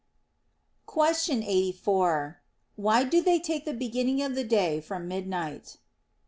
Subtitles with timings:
[0.87, 2.41] Question 84.
[2.75, 5.77] Why do they take the beginning of the day from the midnight'?